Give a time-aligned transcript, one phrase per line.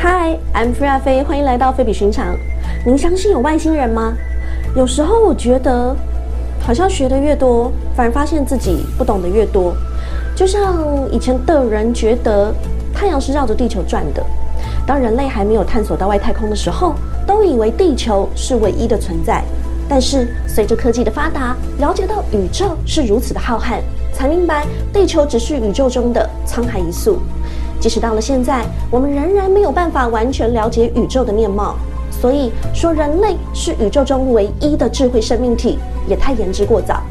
[0.00, 2.36] I'm Freya 飞，欢迎来到非比寻常。
[2.86, 4.14] 您相信有外星人吗？
[4.76, 5.94] 有时候我觉得，
[6.60, 9.74] 好像学的越多，反而发现自己不懂得越多。
[10.36, 12.54] 就像以前的人觉得
[12.94, 14.24] 太阳是绕着地球转的，
[14.86, 16.94] 当人类还没有探索到外太空的时候，
[17.26, 19.42] 都以为地球是唯一的存在。
[19.88, 23.80] 但是随着科技的发达，了解到宇宙是如此的浩瀚，
[24.12, 27.18] 才明白地球只是宇宙中的沧海一粟。
[27.80, 31.76] 即使到了现在，我们仍然没有办法完全了解宇宙的面貌，
[32.10, 35.78] 所以说人类是宇宙中唯一的智慧生命体，
[36.08, 37.02] 也太言之过早。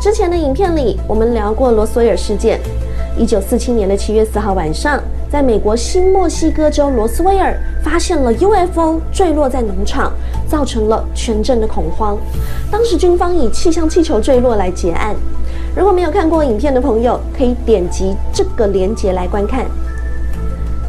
[0.00, 2.60] 之前的影片里，我们聊过罗斯威尔事件。
[3.18, 4.98] 一九四七年的七月四号晚上，
[5.30, 10.12] 在美国新墨西哥州罗斯威尔发现了 UFO 坠落在农场，
[10.48, 12.16] 造成了全镇的恐慌。
[12.70, 15.14] 当时军方以气象气球坠落来结案。
[15.76, 19.64] 如果没有看过影片的朋友，可以点击这个链接来观看。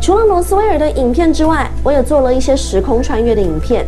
[0.01, 3.85] 除了罗斯威尔的影片之外，我也做了一些时空穿越的影片，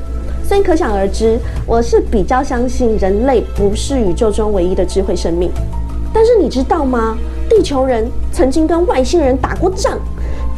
[0.48, 5.52] 所以可想而知，我是比较相信人类不是宇宙中唯一的智慧生命。
[6.14, 7.18] 但是你知道吗？
[7.50, 9.98] 地球人曾经跟外星人打过仗。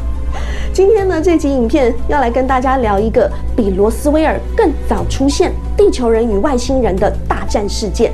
[0.73, 8.11] 今天呢，这集影片要来跟大家聊一个比罗斯威尔更早出现地球人与外星人的大战事件。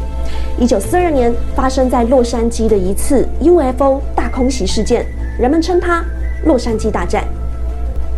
[0.60, 5.06] 一九四二年发生在洛杉矶的一次 UFO 大空袭事件，
[5.40, 6.04] 人们称它
[6.46, 7.24] “洛杉矶大战”。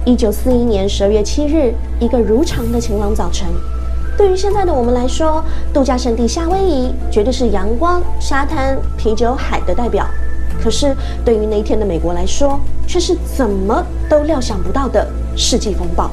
[0.06, 3.48] 一九四一年十二月七日，一个如常的晴朗早晨，
[4.18, 5.44] 对于现在的我们来说，
[5.74, 10.06] 度假胜地夏威夷绝对是阳光、沙滩、啤酒、海的代表。
[10.62, 16.12] 可是，对于那一天的美国来说，却是怎么都料想不到的世纪风暴。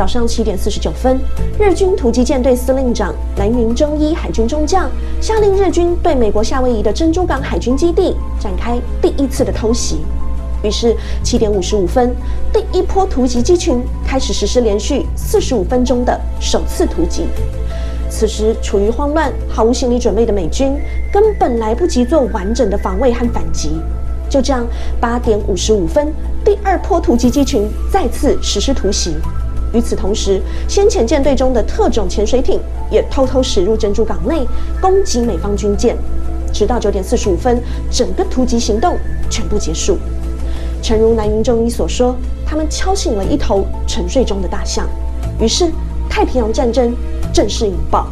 [0.00, 1.20] 早上七点四十九分，
[1.58, 4.88] 日军突击舰队司令长南云忠一海军中将
[5.20, 9.98] 下令日军对美国夏威夷的珍珠港海军基地展开第一次的偷袭。
[10.62, 12.16] 于是七点五十五分，
[12.50, 17.26] 第一波突击机群开始实施连续四十五分钟的首次突击。
[18.08, 20.78] 此时处于慌乱、毫无心理准备的美军
[21.12, 23.72] 根本来不及做完整的防卫和反击。
[24.30, 24.66] 就这样，
[24.98, 26.10] 八点五十五分，
[26.42, 29.16] 第二波突击机群再次实施突袭。
[29.72, 32.58] 与此同时，先遣舰队中的特种潜水艇
[32.90, 34.46] 也偷偷驶入珍珠港内，
[34.80, 35.96] 攻击美方军舰。
[36.52, 38.96] 直到九点四十五分，整个突击行动
[39.30, 39.96] 全部结束。
[40.82, 44.88] 诚如南云中一所说，他们敲醒了一头沉睡中的大象。
[45.40, 45.70] 于是，
[46.08, 46.92] 太平洋战争
[47.32, 48.08] 正式引爆。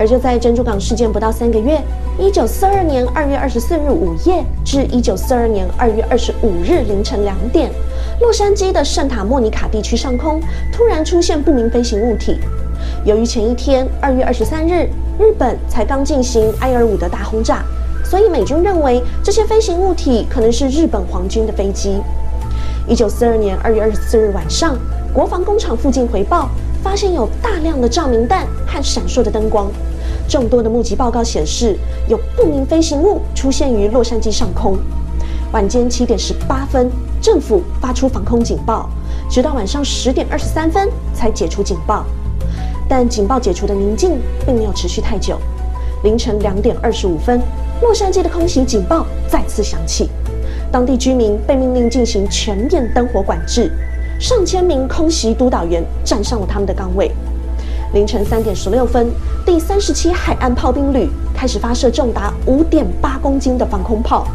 [0.00, 1.78] 而就在珍珠港事件不到三个月。
[2.18, 7.70] 一九四二年二月二十四日午夜至一九四二年二月二十五日凌晨两点，
[8.18, 10.40] 洛杉矶的圣塔莫尼卡地区上空
[10.72, 12.38] 突然出现不明飞行物体。
[13.04, 14.88] 由于前一天二月二十三日
[15.18, 17.62] 日本才刚进行埃尔五的大轰炸，
[18.02, 22.00] 所以美军认为这些飞行物体可能是日本皇军的飞机。
[22.88, 24.78] 一九四二年二月二十四日晚上，
[25.12, 26.48] 国防工厂附近回报
[26.82, 29.70] 发现有大量的照明弹和闪烁的灯光。
[30.28, 31.76] 众多的目击报告显示，
[32.08, 34.78] 有不明飞行物出现于洛杉矶上空。
[35.52, 38.88] 晚间七点十八分，政府发出防空警报，
[39.28, 42.04] 直到晚上十点二十三分才解除警报。
[42.88, 45.38] 但警报解除的宁静并没有持续太久。
[46.02, 47.40] 凌晨两点二十五分，
[47.82, 50.08] 洛杉矶的空袭警报再次响起，
[50.72, 53.70] 当地居民被命令进行全面灯火管制，
[54.20, 57.10] 上千名空袭督导员站上了他们的岗位。
[57.94, 59.10] 凌晨三点十六分，
[59.46, 64.28] 第三十七海岸炮兵旅开始发射重达五点八公斤的防空炮，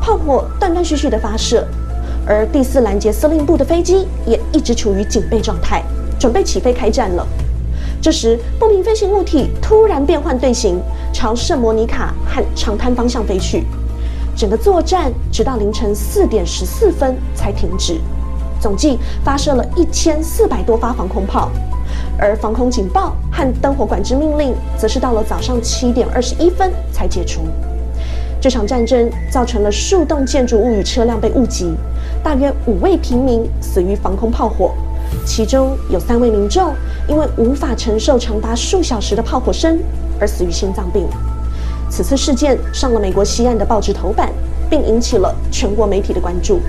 [0.00, 1.66] 炮火断断续续的发射，
[2.24, 5.82] 而第四拦截司令部的飞机也一直处于警备状态，
[6.16, 7.26] 准备起飞开战了。
[8.00, 10.80] 这时，不明飞行物体突然变换队形，
[11.12, 13.64] 朝圣莫尼卡和长滩方向飞去。
[14.36, 18.00] 整个作战直到凌晨四点十四分才停止，
[18.64, 21.50] 总计发射了一千四百多发防空炮。
[22.18, 27.42] 而防空警报和灯火管制命令，则是到了早上七点二十一分才解除。
[28.40, 31.74] 这场战争造成了数栋建筑物与车辆被误击，
[32.22, 34.72] 大约五位平民死于防空炮火，
[35.26, 36.72] 其中有三位民众
[37.06, 39.78] 因为无法承受长达数小时的炮火声
[40.18, 41.06] 而死于心脏病。
[41.90, 44.32] 此次事件上了美国西岸的报纸头版，
[44.70, 46.60] 并引起了全国媒体的关注。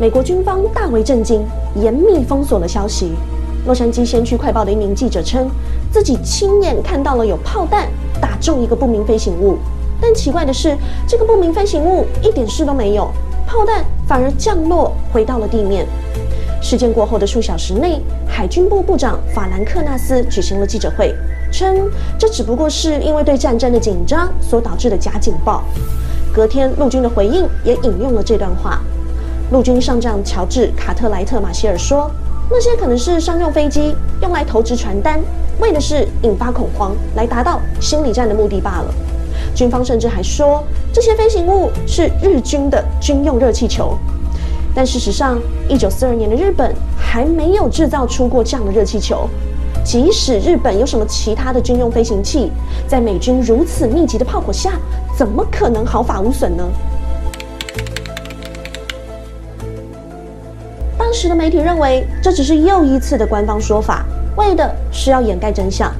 [0.00, 3.10] 美国军方大为震惊，严密封锁了消息。
[3.66, 5.50] 洛杉矶先驱快报的一名记者称，
[5.90, 7.88] 自己亲眼看到了有炮弹
[8.20, 9.58] 打中一个不明飞行物，
[10.00, 13.10] 但奇怪的是，这个不明飞行物一点事都没有，
[13.44, 15.84] 炮弹反而降落回到了地面。
[16.62, 21.12] 事件过后的数小时内，海军部部长法兰克纳斯举行了记者会，
[21.50, 25.64] 称这只不过是因为对战争的紧张所导致的假警报。
[26.32, 28.80] 隔天，陆军的回应也引用了这段话。
[29.50, 32.10] 陆军上将乔治·卡特莱特·马歇尔说
[32.50, 35.18] ：“那些可能是商用飞机，用来投掷传单，
[35.58, 38.94] 为的是引发恐慌，来达到心理战的目的罢了。”
[39.56, 40.62] 军方甚至还说，
[40.92, 43.96] 这些飞行物是日军的军用热气球。
[44.74, 49.26] 但事实上，一九四二年的日本还没有制造出过这样的热气球。
[49.82, 52.52] 即使日本有什么其他的军用飞行器，
[52.86, 54.72] 在美军如此密集的炮火下，
[55.16, 56.64] 怎么可能毫发无损呢？
[60.98, 64.04] 当时的媒体认为，这只是又一次的官方说法，
[64.36, 65.90] 为的是要掩盖真相。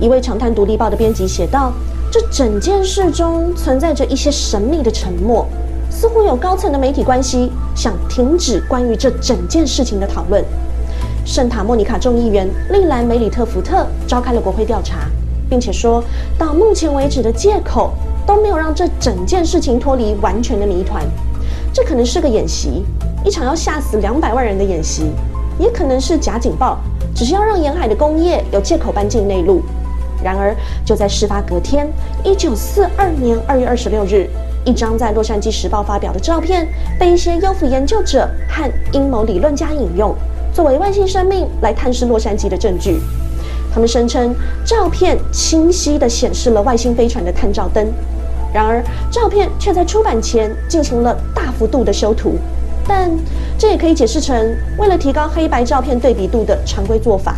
[0.00, 1.72] 一位长滩独立报的编辑写道
[2.10, 5.46] ：“这整件事中存在着一些神秘的沉默，
[5.90, 10.42] 似乎有高层的媒体关系想停止关于这整件事情的讨论。”
[11.24, 15.00] 圣塔莫尼卡众议员利兰梅里特福特召开了国会调查，
[15.50, 16.02] 并且说
[16.38, 17.92] 到目前为止的借口
[18.26, 21.04] 都没有让这整件事情脱离完全的谜团。
[21.72, 22.84] 这可能是个演习，
[23.24, 25.12] 一场要吓死两百万人的演习，
[25.58, 26.78] 也可能是假警报，
[27.14, 29.62] 只是要让沿海的工业有借口搬进内陆。
[30.22, 31.88] 然而，就在事发隔天，
[32.24, 34.28] 一九四二年二月二十六日，
[34.64, 36.68] 一张在《洛杉矶时报》发表的照片
[36.98, 40.14] 被一些优抚研究者和阴谋理论家引用。
[40.52, 42.98] 作为外星生命来探视洛杉矶的证据，
[43.72, 44.34] 他们声称
[44.64, 47.86] 照片清晰地显示了外星飞船的探照灯。
[48.52, 51.16] 然而，照片却在出版前进行了
[51.60, 52.36] 幅度的修图。
[52.88, 53.10] 但
[53.58, 54.34] 这也可以解释成
[54.78, 57.36] 为了提高黑白照片对比度的常规做法。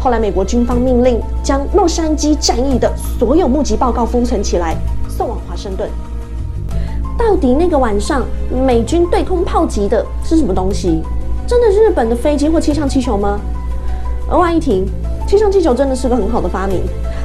[0.00, 4.76] 后来，美国军方命令将洛杉矶战役的所有目击报告封存起来，
[5.08, 5.88] 送往华盛顿。
[7.16, 8.24] 到底那个晚上
[8.66, 11.00] 美军对空炮击的是什么东西？
[11.46, 13.38] 真的日本的飞机或气象气球吗？
[14.28, 14.84] 额外一提，
[15.28, 16.82] 气象气球真的是个很好的发明。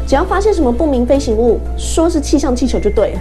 [0.07, 3.19] 只要发现什么不明飞行物，说是气象气球就对了。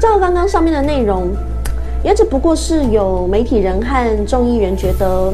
[0.00, 1.28] 照刚刚上面的内容，
[2.02, 5.32] 也只不过是有媒体人和众议员觉得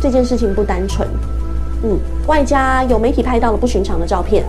[0.00, 1.08] 这件事情不单纯。
[1.82, 4.44] 嗯，外加有媒体拍到了不寻常的照片，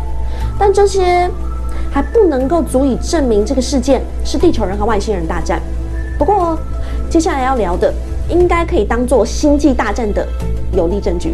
[0.57, 1.29] 但这些
[1.91, 5.61] 还不能够足以证明这个事件是地球人和外星人大战。
[6.17, 6.57] 不过，
[7.09, 7.93] 接下来要聊的。
[8.29, 10.27] 应该可以当做星际大战的
[10.73, 11.33] 有力证据。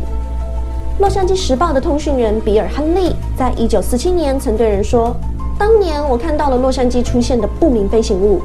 [1.00, 5.12] 洛杉矶时报的通讯员比尔·亨利在一九四七年曾对人说
[5.58, 8.44] ：“当年我看到了洛杉矶出现的不明飞行物，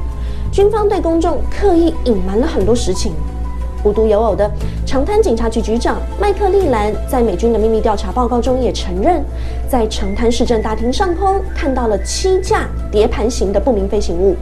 [0.50, 3.12] 军方对公众刻意隐瞒了很多实情。”
[3.85, 4.50] 无独有偶的，
[4.85, 9.23] 长滩警察局局长麦克利兰在美军的秘密调查报告中也承认，
[9.71, 14.37] 在长滩市政大厅上空看到了七架碟盘形的不明飞行物。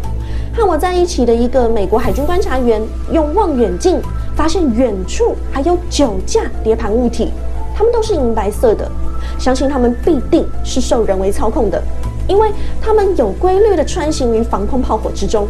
[0.57, 2.81] 和我在一起的一个美国海军观察员
[3.13, 4.01] 用望远镜
[4.35, 7.31] 发现远处还有九架碟盘物体，
[7.77, 8.91] 它们都是银白色的，
[9.39, 11.81] 相信它们必定是受人为操控的，
[12.27, 12.51] 因为
[12.81, 15.47] 它们有规律的穿行于防空炮火之中。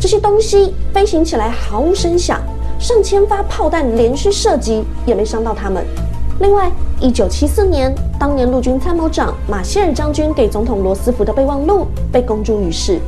[0.00, 2.40] 这些东西飞行起来毫无声响，
[2.78, 5.84] 上千发炮弹连续射击也没伤到他们。
[6.40, 12.98] 另外，一九七四年，当年陆军参谋长马歇尔将军给总统罗斯福的备忘录被公诸于世。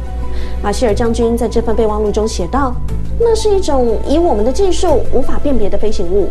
[0.62, 2.75] 马歇尔将军在这份备忘录中写道
[3.18, 6.28] ：“那是一种以我们的技术无法辨别的飞行物，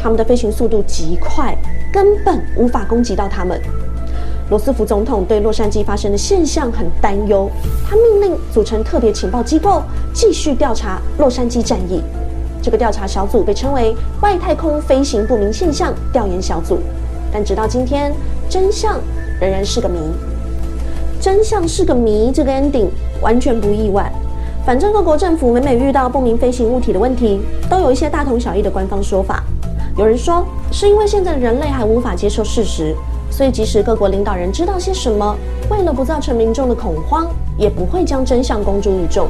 [0.00, 1.58] 他们的飞行速度极快，
[1.92, 3.60] 根本无法攻击到它们。”
[4.50, 7.50] 罗斯福总统对洛杉矶发生的现象很担忧，
[7.86, 9.82] 他命令组成特别情报机构
[10.14, 12.02] 继续调查洛杉矶战役。
[12.62, 16.78] 这个调查小组被称为“外太空飞行不明现象调研小组”，
[17.30, 18.12] 但直到今天，
[18.48, 18.98] 真相
[19.38, 19.98] 仍然是个谜。
[21.20, 22.88] 真相是个谜，这个 ending
[23.20, 24.10] 完全不意外。
[24.64, 29.42] 反正各国政府每每遇到不明飞行物体的问题，都有一些大同小异的官方说法。
[29.96, 32.94] 有人说是因为现在人类还无法接受事实，
[33.30, 35.36] 所以即使各国领导人知道些什么，
[35.70, 39.28] 为了不造成民众的恐慌，也不会将真相公诸于众。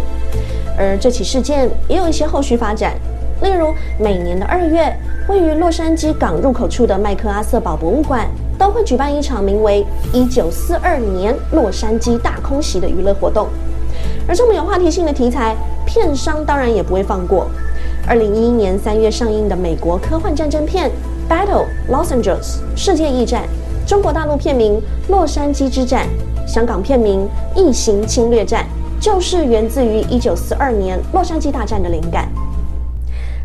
[0.77, 2.95] 而这起事件也有一些后续发展，
[3.43, 4.97] 例如每年的二月，
[5.29, 8.29] 位于洛杉矶港入口处的麦克阿瑟堡博物馆。
[8.59, 13.47] 都会举办一场名为“一九四二年洛杉矶大空袭”的娱乐活动，
[14.27, 15.55] 而这么有话题性的题材，
[15.87, 17.47] 片商当然也不会放过。
[18.05, 20.91] 二零一一年三月上映的美国科幻战争片
[21.33, 23.43] 《Battle Los Angeles 世界驿站》，
[23.89, 24.75] 中国大陆片名
[25.11, 26.07] 《洛杉矶之战》，
[26.47, 27.27] 香港片名
[27.59, 28.67] 《异形侵略战》，
[29.03, 32.29] 就是源自于一九四二年洛杉矶大战的灵感。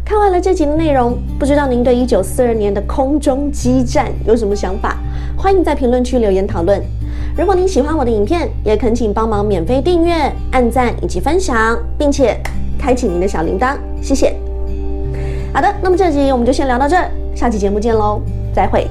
[0.03, 4.97] 看完了这集的内容，不知道您对一九四二年的空中激战有什么想法？
[5.37, 6.83] 欢迎在评论区留言讨论。
[7.37, 10.13] 如果您喜欢我的影片，也恳请帮忙免费订阅、
[10.51, 12.37] 按赞以及分享，并且
[12.77, 14.35] 开启您的小铃铛，谢谢。
[15.53, 18.19] 好的，那么这集我们就先聊到这儿，下期节目见喽，
[18.53, 18.85] 再会。